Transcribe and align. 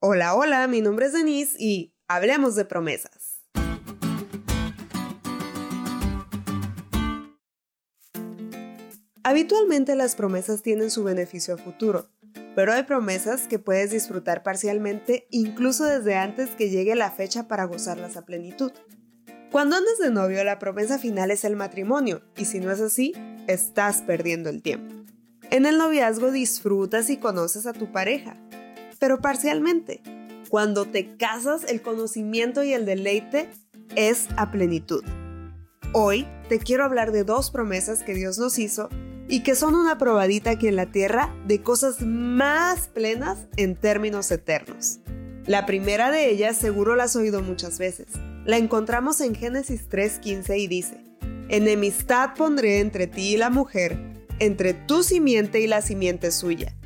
Hola, 0.00 0.36
hola, 0.36 0.68
mi 0.68 0.80
nombre 0.80 1.06
es 1.06 1.12
Denise 1.12 1.56
y 1.58 1.92
hablemos 2.06 2.54
de 2.54 2.64
promesas. 2.64 3.42
Habitualmente 9.24 9.96
las 9.96 10.14
promesas 10.14 10.62
tienen 10.62 10.92
su 10.92 11.02
beneficio 11.02 11.54
a 11.54 11.58
futuro, 11.58 12.10
pero 12.54 12.72
hay 12.72 12.84
promesas 12.84 13.48
que 13.48 13.58
puedes 13.58 13.90
disfrutar 13.90 14.44
parcialmente 14.44 15.26
incluso 15.32 15.82
desde 15.84 16.14
antes 16.14 16.50
que 16.50 16.70
llegue 16.70 16.94
la 16.94 17.10
fecha 17.10 17.48
para 17.48 17.64
gozarlas 17.64 18.16
a 18.16 18.24
plenitud. 18.24 18.70
Cuando 19.50 19.74
andas 19.74 19.98
de 19.98 20.12
novio, 20.12 20.44
la 20.44 20.60
promesa 20.60 21.00
final 21.00 21.32
es 21.32 21.42
el 21.42 21.56
matrimonio, 21.56 22.22
y 22.36 22.44
si 22.44 22.60
no 22.60 22.70
es 22.70 22.80
así, 22.80 23.14
estás 23.48 24.02
perdiendo 24.02 24.48
el 24.48 24.62
tiempo. 24.62 24.94
En 25.50 25.66
el 25.66 25.76
noviazgo 25.76 26.30
disfrutas 26.30 27.10
y 27.10 27.16
conoces 27.16 27.66
a 27.66 27.72
tu 27.72 27.90
pareja, 27.90 28.36
pero 28.98 29.20
parcialmente. 29.20 30.02
Cuando 30.48 30.86
te 30.86 31.16
casas, 31.16 31.64
el 31.68 31.82
conocimiento 31.82 32.62
y 32.62 32.72
el 32.72 32.86
deleite 32.86 33.50
es 33.96 34.28
a 34.36 34.50
plenitud. 34.50 35.04
Hoy 35.92 36.26
te 36.48 36.58
quiero 36.58 36.84
hablar 36.84 37.12
de 37.12 37.24
dos 37.24 37.50
promesas 37.50 38.02
que 38.02 38.14
Dios 38.14 38.38
nos 38.38 38.58
hizo 38.58 38.88
y 39.28 39.42
que 39.42 39.54
son 39.54 39.74
una 39.74 39.98
probadita 39.98 40.50
aquí 40.50 40.68
en 40.68 40.76
la 40.76 40.90
tierra 40.90 41.34
de 41.46 41.62
cosas 41.62 42.00
más 42.00 42.88
plenas 42.88 43.46
en 43.56 43.76
términos 43.76 44.30
eternos. 44.30 45.00
La 45.46 45.66
primera 45.66 46.10
de 46.10 46.30
ellas 46.30 46.56
seguro 46.56 46.96
la 46.96 47.04
has 47.04 47.16
oído 47.16 47.42
muchas 47.42 47.78
veces. 47.78 48.08
La 48.44 48.56
encontramos 48.56 49.20
en 49.20 49.34
Génesis 49.34 49.88
3:15 49.88 50.58
y 50.58 50.66
dice, 50.66 51.04
Enemistad 51.48 52.34
pondré 52.34 52.80
entre 52.80 53.06
ti 53.06 53.34
y 53.34 53.36
la 53.36 53.50
mujer, 53.50 53.98
entre 54.38 54.74
tu 54.74 55.02
simiente 55.02 55.60
y 55.60 55.66
la 55.66 55.80
simiente 55.80 56.30
suya. 56.30 56.77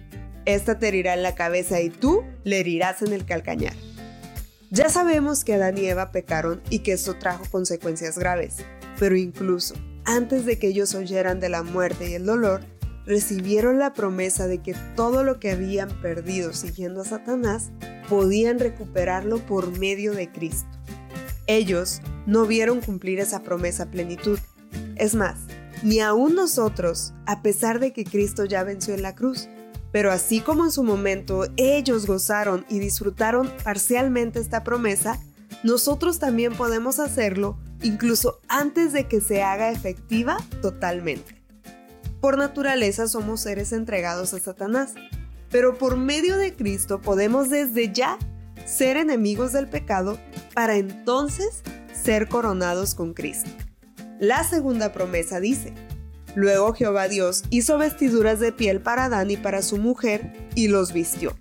Esta 0.44 0.78
te 0.78 0.88
herirá 0.88 1.14
en 1.14 1.22
la 1.22 1.34
cabeza 1.34 1.80
y 1.80 1.90
tú 1.90 2.22
le 2.44 2.60
herirás 2.60 3.02
en 3.02 3.12
el 3.12 3.24
calcañar. 3.24 3.74
Ya 4.70 4.88
sabemos 4.88 5.44
que 5.44 5.54
Adán 5.54 5.76
y 5.78 5.86
Eva 5.86 6.12
pecaron 6.12 6.62
y 6.70 6.80
que 6.80 6.92
esto 6.92 7.14
trajo 7.18 7.44
consecuencias 7.50 8.18
graves, 8.18 8.56
pero 8.98 9.16
incluso 9.16 9.74
antes 10.04 10.46
de 10.46 10.58
que 10.58 10.68
ellos 10.68 10.94
oyeran 10.94 11.40
de 11.40 11.48
la 11.48 11.62
muerte 11.62 12.10
y 12.10 12.14
el 12.14 12.26
dolor, 12.26 12.62
recibieron 13.04 13.78
la 13.78 13.92
promesa 13.92 14.46
de 14.46 14.58
que 14.58 14.74
todo 14.96 15.24
lo 15.24 15.38
que 15.38 15.50
habían 15.50 15.88
perdido 16.00 16.52
siguiendo 16.52 17.02
a 17.02 17.04
Satanás 17.04 17.70
podían 18.08 18.58
recuperarlo 18.58 19.38
por 19.38 19.78
medio 19.78 20.12
de 20.12 20.30
Cristo. 20.30 20.70
Ellos 21.46 22.00
no 22.26 22.46
vieron 22.46 22.80
cumplir 22.80 23.20
esa 23.20 23.42
promesa 23.42 23.90
plenitud 23.90 24.38
es 24.96 25.14
más, 25.14 25.38
ni 25.82 26.00
aún 26.00 26.34
nosotros, 26.34 27.12
a 27.26 27.42
pesar 27.42 27.80
de 27.80 27.92
que 27.92 28.04
Cristo 28.04 28.44
ya 28.44 28.62
venció 28.62 28.94
en 28.94 29.02
la 29.02 29.14
cruz. 29.14 29.48
Pero 29.92 30.10
así 30.10 30.40
como 30.40 30.64
en 30.64 30.72
su 30.72 30.82
momento 30.82 31.44
ellos 31.56 32.06
gozaron 32.06 32.64
y 32.68 32.78
disfrutaron 32.78 33.52
parcialmente 33.62 34.40
esta 34.40 34.64
promesa, 34.64 35.20
nosotros 35.62 36.18
también 36.18 36.54
podemos 36.54 36.98
hacerlo 36.98 37.58
incluso 37.82 38.40
antes 38.48 38.92
de 38.92 39.06
que 39.06 39.20
se 39.20 39.42
haga 39.42 39.70
efectiva 39.70 40.38
totalmente. 40.60 41.40
Por 42.20 42.38
naturaleza 42.38 43.06
somos 43.06 43.40
seres 43.40 43.72
entregados 43.72 44.32
a 44.32 44.38
Satanás, 44.38 44.94
pero 45.50 45.76
por 45.76 45.96
medio 45.96 46.38
de 46.38 46.54
Cristo 46.54 47.00
podemos 47.00 47.50
desde 47.50 47.92
ya 47.92 48.18
ser 48.64 48.96
enemigos 48.96 49.52
del 49.52 49.68
pecado 49.68 50.18
para 50.54 50.76
entonces 50.76 51.62
ser 51.92 52.28
coronados 52.28 52.94
con 52.94 53.12
Cristo. 53.12 53.50
La 54.18 54.44
segunda 54.44 54.92
promesa 54.92 55.40
dice, 55.40 55.74
Luego 56.34 56.72
Jehová 56.72 57.08
Dios 57.08 57.44
hizo 57.50 57.78
vestiduras 57.78 58.40
de 58.40 58.52
piel 58.52 58.80
para 58.80 59.04
Adán 59.04 59.30
y 59.30 59.36
para 59.36 59.62
su 59.62 59.76
mujer 59.76 60.32
y 60.54 60.68
los 60.68 60.92
vistió. 60.92 61.36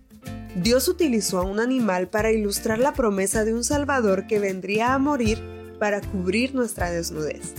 Dios 0.55 0.89
utilizó 0.89 1.39
a 1.39 1.45
un 1.45 1.59
animal 1.59 2.09
para 2.09 2.31
ilustrar 2.31 2.79
la 2.79 2.93
promesa 2.93 3.45
de 3.45 3.53
un 3.53 3.63
Salvador 3.63 4.27
que 4.27 4.39
vendría 4.39 4.93
a 4.93 4.99
morir 4.99 5.41
para 5.79 6.01
cubrir 6.01 6.53
nuestra 6.53 6.91
desnudez. 6.91 7.53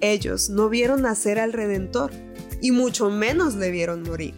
Ellos 0.00 0.48
no 0.48 0.68
vieron 0.68 1.02
nacer 1.02 1.40
al 1.40 1.52
Redentor 1.52 2.12
y 2.60 2.70
mucho 2.70 3.10
menos 3.10 3.56
le 3.56 3.72
vieron 3.72 4.04
morir, 4.04 4.34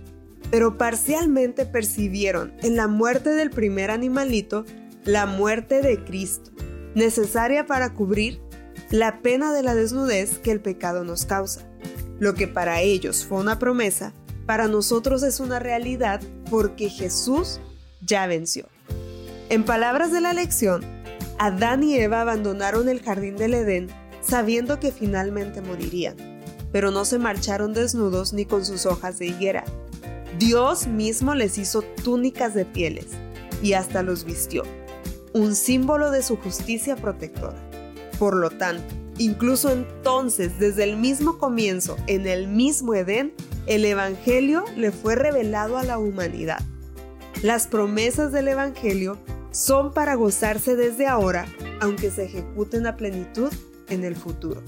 pero 0.51 0.79
parcialmente 0.79 1.67
percibieron 1.67 2.55
en 2.63 2.77
la 2.77 2.89
muerte 2.89 3.31
del 3.31 3.51
primer 3.51 3.91
animalito 3.91 4.65
la 5.05 5.27
muerte 5.27 5.83
de 5.83 6.03
Cristo, 6.03 6.51
necesaria 6.95 7.67
para 7.67 7.93
cubrir 7.93 8.41
la 8.91 9.21
pena 9.21 9.53
de 9.53 9.63
la 9.63 9.75
desnudez 9.75 10.39
que 10.39 10.51
el 10.51 10.61
pecado 10.61 11.05
nos 11.05 11.27
causa. 11.27 11.67
Lo 12.21 12.35
que 12.35 12.47
para 12.47 12.83
ellos 12.83 13.25
fue 13.25 13.39
una 13.39 13.59
promesa, 13.59 14.13
para 14.47 14.69
nosotros 14.69 15.23
es 15.23 15.41
una 15.41 15.59
realidad 15.59 16.21
porque 16.51 16.91
Jesús 16.91 17.61
ya 18.03 18.27
venció. 18.27 18.67
En 19.49 19.65
palabras 19.65 20.13
de 20.13 20.21
la 20.21 20.35
lección, 20.35 20.85
Adán 21.39 21.83
y 21.83 21.97
Eva 21.97 22.21
abandonaron 22.21 22.91
el 22.91 23.01
jardín 23.01 23.37
del 23.37 23.55
Edén 23.55 23.89
sabiendo 24.21 24.79
que 24.79 24.93
finalmente 24.93 25.63
morirían, 25.63 26.15
pero 26.73 26.91
no 26.91 27.07
se 27.07 27.19
marcharon 27.19 27.73
desnudos 27.73 28.35
ni 28.35 28.45
con 28.45 28.67
sus 28.67 28.85
hojas 28.85 29.19
de 29.19 29.27
higuera. 29.27 29.65
Dios 30.39 30.87
mismo 30.87 31.35
les 31.35 31.57
hizo 31.57 31.81
túnicas 32.05 32.53
de 32.53 32.67
pieles 32.67 33.07
y 33.63 33.73
hasta 33.73 34.03
los 34.03 34.25
vistió, 34.25 34.63
un 35.33 35.55
símbolo 35.55 36.11
de 36.11 36.23
su 36.23 36.37
justicia 36.37 36.97
protectora. 36.97 37.59
Por 38.21 38.37
lo 38.37 38.51
tanto, 38.51 38.85
incluso 39.17 39.71
entonces, 39.71 40.59
desde 40.59 40.85
el 40.85 40.99
mismo 40.99 41.39
comienzo, 41.39 41.97
en 42.07 42.27
el 42.27 42.49
mismo 42.49 42.95
Edén, 42.95 43.33
el 43.67 43.83
Evangelio 43.87 44.67
le 44.77 44.93
fue 44.93 45.15
revelado 45.15 45.79
a 45.79 45.85
la 45.85 45.97
humanidad. 45.97 46.59
Las 47.43 47.67
promesas 47.67 48.31
del 48.31 48.49
Evangelio 48.49 49.17
son 49.53 49.95
para 49.95 50.17
gozarse 50.17 50.77
desde 50.77 51.07
ahora, 51.07 51.47
aunque 51.81 52.11
se 52.11 52.25
ejecuten 52.25 52.87
a 52.87 52.99
plenitud 52.99 53.51
en 53.89 54.05
el 54.05 54.15
futuro. 54.15 54.63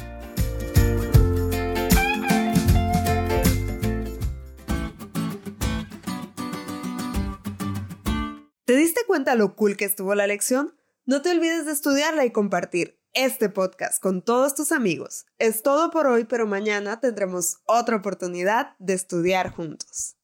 ¿Te 8.65 8.77
diste 8.77 9.03
cuenta 9.07 9.35
lo 9.35 9.55
cool 9.57 9.77
que 9.77 9.85
estuvo 9.85 10.15
la 10.15 10.27
lección? 10.27 10.75
No 11.05 11.21
te 11.21 11.31
olvides 11.33 11.67
de 11.67 11.73
estudiarla 11.73 12.25
y 12.25 12.31
compartir 12.31 13.02
este 13.15 13.49
podcast 13.49 14.01
con 14.01 14.23
todos 14.23 14.55
tus 14.55 14.73
amigos. 14.73 15.27
Es 15.39 15.63
todo 15.63 15.91
por 15.91 16.07
hoy, 16.07 16.25
pero 16.25 16.47
mañana 16.47 17.01
tendremos 17.01 17.59
otra 17.67 17.97
oportunidad 17.97 18.75
de 18.79 18.95
estudiar 18.95 19.51
juntos. 19.51 20.17